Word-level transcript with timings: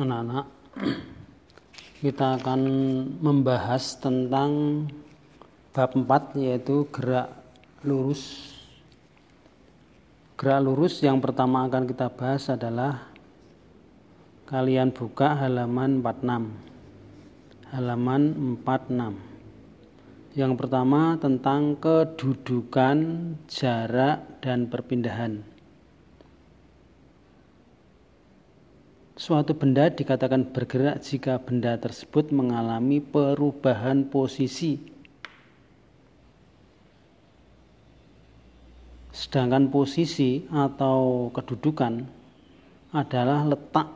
anak-anak 0.00 0.46
kita 2.00 2.40
akan 2.40 2.60
membahas 3.20 4.00
tentang 4.00 4.84
bab 5.70 5.92
4 5.94 6.34
yaitu 6.40 6.88
gerak 6.90 7.30
lurus. 7.84 8.56
Gerak 10.40 10.60
lurus 10.64 10.98
yang 11.04 11.20
pertama 11.22 11.68
akan 11.68 11.84
kita 11.86 12.08
bahas 12.08 12.48
adalah 12.50 13.12
kalian 14.48 14.92
buka 14.92 15.32
halaman 15.38 16.04
46 16.04 16.72
halaman 17.72 18.22
46 18.60 20.36
yang 20.36 20.52
pertama 20.60 21.16
tentang 21.16 21.72
kedudukan 21.80 22.96
jarak 23.48 24.44
dan 24.44 24.68
perpindahan 24.68 25.51
Suatu 29.22 29.54
benda 29.54 29.86
dikatakan 29.86 30.50
bergerak 30.50 30.98
jika 30.98 31.38
benda 31.38 31.78
tersebut 31.78 32.34
mengalami 32.34 32.98
perubahan 32.98 34.10
posisi. 34.10 34.82
Sedangkan 39.14 39.70
posisi 39.70 40.42
atau 40.50 41.30
kedudukan 41.30 42.02
adalah 42.90 43.46
letak 43.46 43.94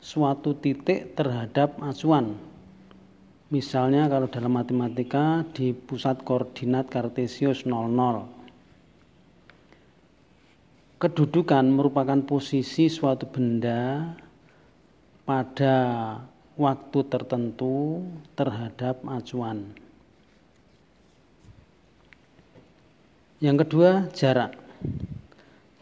suatu 0.00 0.56
titik 0.56 1.12
terhadap 1.12 1.76
acuan. 1.84 2.32
Misalnya 3.52 4.08
kalau 4.08 4.24
dalam 4.24 4.56
matematika 4.56 5.44
di 5.52 5.76
pusat 5.76 6.24
koordinat 6.24 6.88
kartesius 6.88 7.68
00. 7.68 8.24
Kedudukan 10.96 11.64
merupakan 11.68 12.24
posisi 12.24 12.88
suatu 12.88 13.28
benda 13.28 14.16
pada 15.30 15.78
waktu 16.58 17.06
tertentu 17.06 18.02
terhadap 18.34 18.98
acuan. 19.06 19.70
Yang 23.38 23.56
kedua, 23.62 24.10
jarak. 24.10 24.58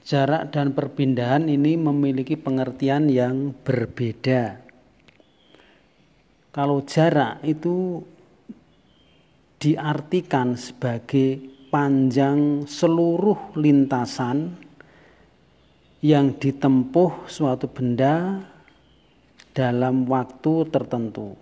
Jarak 0.04 0.52
dan 0.52 0.76
perpindahan 0.76 1.48
ini 1.48 1.80
memiliki 1.80 2.36
pengertian 2.36 3.08
yang 3.08 3.56
berbeda. 3.64 4.60
Kalau 6.52 6.84
jarak 6.84 7.40
itu 7.40 8.04
diartikan 9.56 10.60
sebagai 10.60 11.40
panjang 11.72 12.68
seluruh 12.68 13.56
lintasan 13.56 14.60
yang 16.04 16.36
ditempuh 16.36 17.24
suatu 17.24 17.64
benda 17.64 18.44
dalam 19.58 20.06
waktu 20.06 20.70
tertentu. 20.70 21.34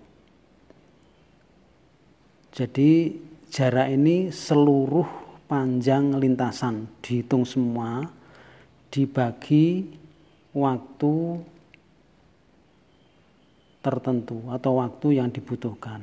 Jadi 2.49 3.13
jarak 3.53 3.93
ini 3.93 4.33
seluruh 4.33 5.05
panjang 5.45 6.17
lintasan 6.17 6.89
dihitung 7.05 7.45
semua 7.45 8.09
dibagi 8.89 9.85
waktu 10.57 11.45
tertentu 13.85 14.49
atau 14.49 14.81
waktu 14.81 15.21
yang 15.21 15.29
dibutuhkan. 15.29 16.01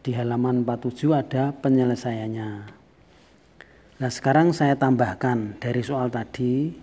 Di 0.02 0.10
halaman 0.18 0.66
47 0.66 1.14
ada 1.14 1.54
penyelesaiannya. 1.54 2.50
Nah 4.02 4.10
sekarang 4.10 4.50
saya 4.50 4.74
tambahkan 4.74 5.62
dari 5.62 5.82
soal 5.86 6.10
tadi, 6.10 6.74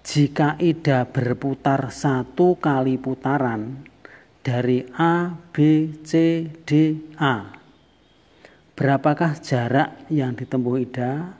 jika 0.00 0.56
Ida 0.56 1.04
berputar 1.04 1.92
satu 1.92 2.56
kali 2.56 2.96
putaran 2.96 3.84
dari 4.40 4.80
A, 4.96 5.28
B, 5.28 5.56
C, 6.00 6.40
D, 6.64 6.96
A, 7.20 7.52
berapakah 8.72 9.36
jarak 9.44 10.08
yang 10.08 10.32
ditempuh 10.32 10.76
Ida 10.80 11.36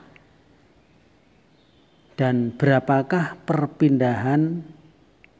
dan 2.13 2.53
berapakah 2.53 3.33
perpindahan 3.49 4.61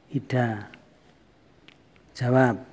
Ida? 0.10 0.74
Jawab. 2.18 2.69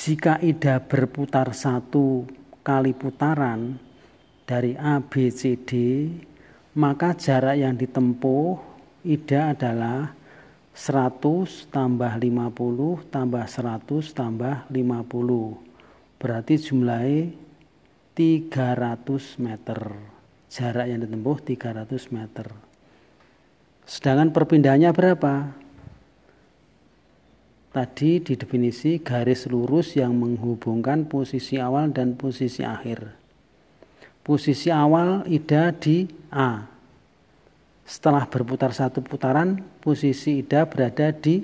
Jika 0.00 0.40
Ida 0.40 0.80
berputar 0.80 1.52
satu 1.52 2.24
kali 2.64 2.96
putaran 2.96 3.76
dari 4.48 4.72
A, 4.72 4.96
B, 5.04 5.28
C, 5.28 5.60
D, 5.60 5.70
maka 6.80 7.12
jarak 7.12 7.60
yang 7.60 7.76
ditempuh 7.76 8.56
Ida 9.04 9.52
adalah 9.52 10.08
100 10.72 11.68
tambah 11.68 12.16
50 12.16 13.12
tambah 13.12 13.44
100 13.44 14.16
tambah 14.16 14.64
50. 14.72 16.16
Berarti 16.16 16.54
jumlahnya 16.56 17.36
300 18.16 19.36
meter. 19.36 19.80
Jarak 20.48 20.86
yang 20.88 21.04
ditempuh 21.04 21.36
300 21.44 22.08
meter. 22.08 22.48
Sedangkan 23.84 24.32
perpindahannya 24.32 24.96
berapa? 24.96 25.59
Tadi 27.70 28.18
didefinisi 28.18 28.98
garis 28.98 29.46
lurus 29.46 29.94
yang 29.94 30.14
menghubungkan 30.18 31.06
posisi 31.06 31.58
awal 31.58 31.94
dan 31.94 32.18
posisi 32.18 32.66
akhir. 32.66 33.14
Posisi 34.26 34.68
awal 34.68 35.26
Ida 35.26 35.70
di 35.74 36.06
A. 36.34 36.66
Setelah 37.86 38.26
berputar 38.30 38.70
satu 38.70 39.02
putaran, 39.02 39.58
posisi 39.82 40.42
Ida 40.42 40.66
berada 40.66 41.10
di 41.14 41.42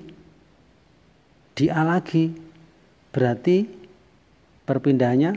di 1.57 1.67
A 1.71 1.83
lagi. 1.83 2.31
Berarti 3.11 3.65
perpindahannya 4.67 5.33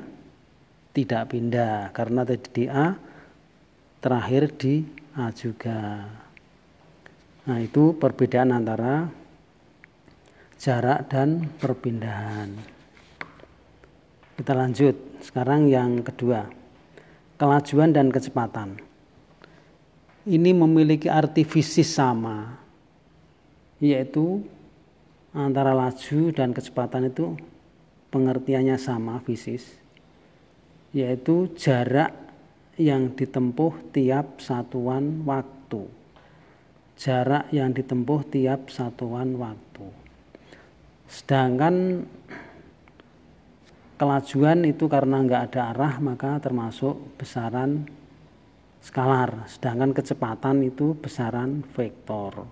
tidak 0.92 1.32
pindah 1.32 1.96
karena 1.96 2.22
tadi 2.28 2.50
di 2.52 2.66
A 2.68 2.98
terakhir 4.04 4.52
di 4.58 4.84
A 5.16 5.32
juga. 5.32 6.06
Nah, 7.48 7.58
itu 7.64 7.98
perbedaan 7.98 8.54
antara 8.54 9.19
jarak 10.60 11.08
dan 11.08 11.48
perpindahan. 11.56 12.52
Kita 14.36 14.52
lanjut. 14.52 15.24
Sekarang 15.24 15.72
yang 15.72 16.04
kedua. 16.04 16.44
Kelajuan 17.40 17.96
dan 17.96 18.12
kecepatan. 18.12 18.76
Ini 20.28 20.52
memiliki 20.52 21.08
arti 21.08 21.48
fisik 21.48 21.88
sama 21.88 22.60
yaitu 23.80 24.44
antara 25.32 25.72
laju 25.72 26.36
dan 26.36 26.52
kecepatan 26.52 27.08
itu 27.08 27.40
pengertiannya 28.12 28.76
sama 28.76 29.24
fisis 29.24 29.64
yaitu 30.92 31.48
jarak 31.56 32.12
yang 32.76 33.16
ditempuh 33.16 33.96
tiap 33.96 34.44
satuan 34.44 35.24
waktu. 35.24 35.88
jarak 37.00 37.48
yang 37.56 37.72
ditempuh 37.72 38.28
tiap 38.28 38.68
satuan 38.68 39.40
waktu. 39.40 40.09
Sedangkan 41.10 42.06
kelajuan 43.98 44.62
itu 44.64 44.86
karena 44.86 45.26
nggak 45.26 45.44
ada 45.52 45.74
arah 45.74 45.94
maka 45.98 46.38
termasuk 46.38 47.18
besaran 47.18 47.90
skalar. 48.86 49.50
Sedangkan 49.50 49.92
kecepatan 49.92 50.62
itu 50.64 50.94
besaran 50.94 51.66
vektor. 51.74 52.46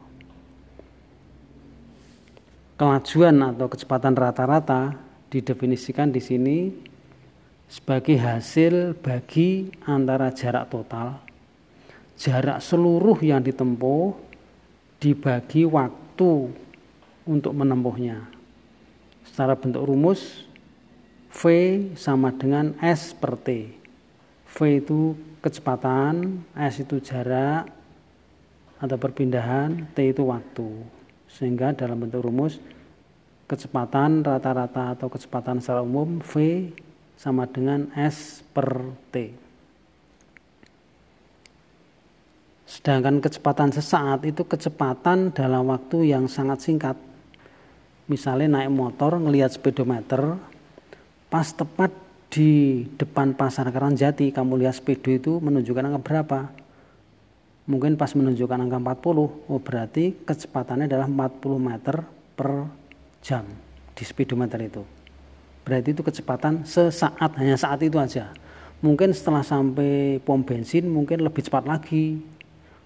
Kelajuan 2.78 3.42
atau 3.42 3.70
kecepatan 3.70 4.14
rata-rata 4.14 4.94
didefinisikan 5.34 6.14
di 6.14 6.22
sini 6.22 6.58
sebagai 7.66 8.22
hasil 8.22 8.94
bagi 9.02 9.70
antara 9.90 10.30
jarak 10.30 10.70
total, 10.70 11.18
jarak 12.16 12.62
seluruh 12.62 13.18
yang 13.26 13.42
ditempuh 13.42 14.14
dibagi 15.02 15.66
waktu 15.66 16.54
untuk 17.26 17.54
menempuhnya. 17.54 18.37
Secara 19.38 19.54
bentuk 19.54 19.86
rumus 19.86 20.50
V 21.30 21.42
sama 21.94 22.34
dengan 22.34 22.74
S 22.82 23.14
per 23.14 23.38
T. 23.38 23.70
V 24.50 24.58
itu 24.66 25.14
kecepatan, 25.46 26.42
S 26.58 26.82
itu 26.82 26.98
jarak 26.98 27.70
atau 28.82 28.98
perpindahan, 28.98 29.94
T 29.94 30.10
itu 30.10 30.26
waktu. 30.26 30.82
Sehingga 31.30 31.70
dalam 31.78 32.02
bentuk 32.02 32.26
rumus 32.26 32.58
kecepatan 33.46 34.26
rata-rata 34.26 34.98
atau 34.98 35.06
kecepatan 35.06 35.62
secara 35.62 35.86
umum 35.86 36.18
V 36.18 36.74
sama 37.14 37.46
dengan 37.46 37.94
S 37.94 38.42
per 38.42 38.90
T. 39.14 39.38
Sedangkan 42.66 43.22
kecepatan 43.22 43.70
sesaat 43.70 44.26
itu 44.26 44.42
kecepatan 44.50 45.30
dalam 45.30 45.70
waktu 45.70 46.10
yang 46.10 46.26
sangat 46.26 46.66
singkat. 46.66 46.98
Misalnya 48.08 48.60
naik 48.60 48.72
motor 48.72 49.20
ngelihat 49.20 49.52
speedometer, 49.52 50.40
pas 51.28 51.48
tepat 51.52 51.92
di 52.32 52.84
depan 52.96 53.36
pasar 53.36 53.68
Karangjati 53.68 54.32
kamu 54.32 54.64
lihat 54.64 54.80
speedo 54.80 55.12
itu 55.12 55.34
menunjukkan 55.44 55.92
angka 55.92 56.02
berapa? 56.04 56.40
Mungkin 57.68 58.00
pas 58.00 58.16
menunjukkan 58.16 58.64
angka 58.64 58.80
40, 58.80 59.52
oh 59.52 59.60
berarti 59.60 60.16
kecepatannya 60.24 60.88
adalah 60.88 61.08
40 61.12 61.60
meter 61.60 61.96
per 62.36 62.72
jam 63.20 63.44
di 63.92 64.04
speedometer 64.08 64.60
itu. 64.64 64.84
Berarti 65.68 65.92
itu 65.92 66.00
kecepatan 66.00 66.64
sesaat, 66.64 67.36
hanya 67.36 67.60
saat 67.60 67.84
itu 67.84 68.00
aja. 68.00 68.32
Mungkin 68.80 69.12
setelah 69.12 69.44
sampai 69.44 70.24
pom 70.24 70.48
bensin 70.48 70.88
mungkin 70.88 71.20
lebih 71.20 71.44
cepat 71.44 71.68
lagi, 71.68 72.24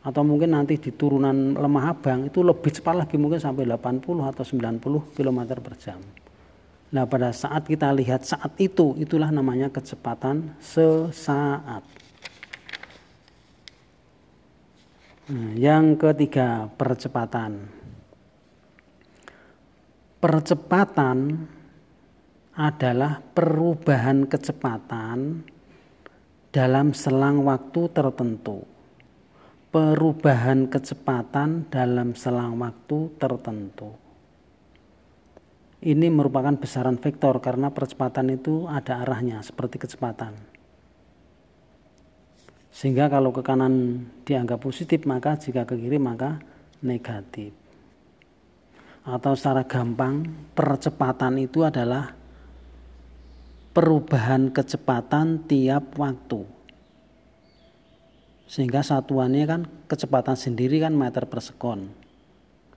atau 0.01 0.25
mungkin 0.25 0.57
nanti 0.57 0.81
di 0.81 0.89
turunan 0.89 1.53
lemah 1.53 1.94
abang 1.94 2.25
itu 2.25 2.42
lebih 2.42 2.74
cepat 2.74 3.06
lagi 3.06 3.21
mungkin 3.21 3.38
sampai 3.38 3.69
80 3.69 4.01
atau 4.01 4.44
90 4.44 5.13
km 5.13 5.39
per 5.62 5.75
jam. 5.77 6.01
Nah 6.92 7.06
pada 7.06 7.30
saat 7.30 7.69
kita 7.69 7.94
lihat 7.94 8.25
saat 8.25 8.57
itu 8.57 8.98
itulah 8.98 9.30
namanya 9.30 9.69
kecepatan 9.69 10.57
sesaat. 10.57 11.86
Nah, 15.31 15.53
yang 15.56 15.95
ketiga 15.95 16.68
percepatan. 16.75 17.69
Percepatan 20.19 21.47
adalah 22.57 23.21
perubahan 23.21 24.27
kecepatan 24.27 25.45
dalam 26.51 26.92
selang 26.92 27.47
waktu 27.47 27.81
tertentu 27.95 28.81
perubahan 29.71 30.68
kecepatan 30.68 31.71
dalam 31.71 32.12
selang 32.12 32.59
waktu 32.59 33.07
tertentu. 33.15 33.95
Ini 35.81 36.12
merupakan 36.12 36.53
besaran 36.59 37.00
vektor 37.00 37.39
karena 37.39 37.71
percepatan 37.71 38.35
itu 38.35 38.68
ada 38.68 39.01
arahnya 39.01 39.39
seperti 39.41 39.81
kecepatan. 39.81 40.35
Sehingga 42.69 43.07
kalau 43.07 43.31
ke 43.31 43.41
kanan 43.41 44.06
dianggap 44.27 44.62
positif 44.62 45.07
maka 45.07 45.39
jika 45.39 45.63
ke 45.63 45.79
kiri 45.79 45.97
maka 45.97 46.38
negatif. 46.83 47.56
Atau 49.07 49.33
secara 49.33 49.65
gampang 49.65 50.27
percepatan 50.53 51.41
itu 51.41 51.65
adalah 51.65 52.13
perubahan 53.73 54.53
kecepatan 54.53 55.47
tiap 55.50 55.97
waktu 55.97 56.61
sehingga 58.51 58.83
satuannya 58.83 59.48
kan 59.48 59.62
kecepatan 59.88 60.36
sendiri 60.36 60.83
kan 60.83 60.92
meter 60.92 61.24
per 61.24 61.39
sekon. 61.39 61.88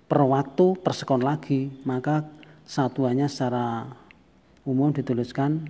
Per 0.06 0.23
waktu 0.23 0.79
per 0.79 0.94
sekon 0.94 1.19
lagi. 1.19 1.67
Maka 1.82 2.23
satuannya 2.62 3.26
secara 3.26 3.82
umum 4.62 4.94
dituliskan 4.94 5.67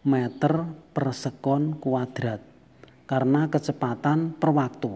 meter 0.00 0.64
per 0.96 1.12
sekon 1.12 1.76
kuadrat. 1.76 2.40
Karena 3.04 3.52
kecepatan 3.52 4.32
per 4.32 4.56
waktu. 4.56 4.92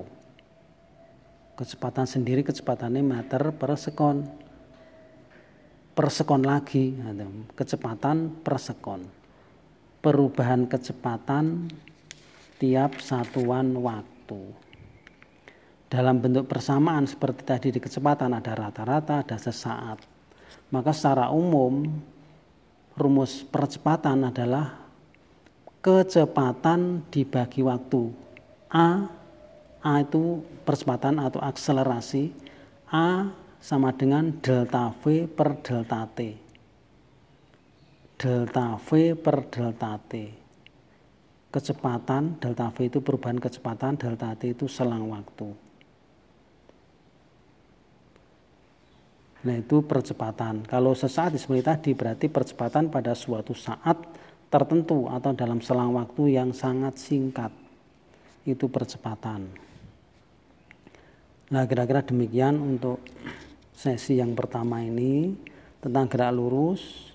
Kecepatan 1.60 2.08
sendiri 2.08 2.40
kecepatannya 2.40 3.04
meter 3.04 3.52
per 3.52 3.76
sekon. 3.76 4.24
Per 5.92 6.08
sekon 6.08 6.40
lagi. 6.40 6.96
Kecepatan 7.52 8.40
per 8.40 8.56
sekon. 8.56 9.04
Perubahan 10.00 10.64
kecepatan 10.64 11.68
tiap 12.60 13.00
satuan 13.00 13.72
waktu. 13.80 14.52
Dalam 15.90 16.20
bentuk 16.20 16.46
persamaan 16.46 17.08
seperti 17.08 17.42
tadi 17.42 17.68
di 17.72 17.80
kecepatan 17.80 18.36
ada 18.36 18.52
rata-rata, 18.52 19.24
ada 19.24 19.34
sesaat. 19.40 20.04
Maka 20.70 20.94
secara 20.94 21.32
umum 21.32 21.82
rumus 22.94 23.42
percepatan 23.42 24.28
adalah 24.28 24.76
kecepatan 25.80 27.08
dibagi 27.10 27.64
waktu. 27.64 28.12
A 28.70 29.08
A 29.80 30.04
itu 30.04 30.44
percepatan 30.62 31.16
atau 31.16 31.40
akselerasi. 31.40 32.30
A 32.92 33.32
sama 33.58 33.90
dengan 33.96 34.30
delta 34.38 34.92
V 35.00 35.26
per 35.26 35.58
delta 35.64 36.06
T. 36.06 36.36
Delta 38.20 38.76
V 38.78 39.16
per 39.16 39.48
delta 39.48 39.96
T 39.96 40.39
kecepatan 41.50 42.38
delta 42.38 42.70
V 42.70 42.86
itu 42.86 43.02
perubahan 43.02 43.42
kecepatan 43.42 43.98
delta 43.98 44.30
T 44.38 44.54
itu 44.54 44.70
selang 44.70 45.10
waktu. 45.10 45.50
Nah 49.40 49.56
itu 49.56 49.82
percepatan. 49.82 50.62
Kalau 50.68 50.94
sesaat 50.94 51.34
seperti 51.34 51.62
tadi 51.64 51.90
berarti 51.96 52.26
percepatan 52.30 52.92
pada 52.92 53.16
suatu 53.16 53.56
saat 53.56 53.98
tertentu 54.46 55.10
atau 55.10 55.32
dalam 55.34 55.58
selang 55.64 55.96
waktu 55.96 56.38
yang 56.38 56.54
sangat 56.54 57.00
singkat. 57.00 57.50
Itu 58.46 58.70
percepatan. 58.70 59.50
Nah 61.50 61.64
kira-kira 61.66 62.04
demikian 62.04 62.62
untuk 62.62 63.02
sesi 63.74 64.20
yang 64.20 64.38
pertama 64.38 64.84
ini 64.84 65.34
tentang 65.80 66.06
gerak 66.06 66.36
lurus 66.36 67.09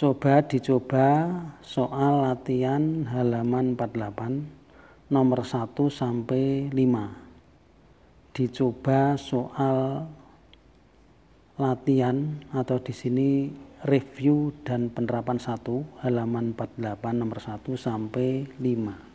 Coba 0.00 0.40
dicoba 0.40 1.28
soal 1.60 2.24
latihan 2.24 3.04
halaman 3.04 3.76
48 3.76 5.12
nomor 5.12 5.44
1 5.44 5.76
sampai 5.92 6.72
5. 6.72 8.32
Dicoba 8.32 9.20
soal 9.20 10.08
latihan 11.60 12.40
atau 12.48 12.80
di 12.80 12.96
sini 12.96 13.52
review 13.84 14.56
dan 14.64 14.88
penerapan 14.88 15.36
1 15.36 15.68
halaman 16.00 16.56
48 16.56 17.20
nomor 17.20 17.36
1 17.36 17.60
sampai 17.76 18.48
5. 18.56 19.09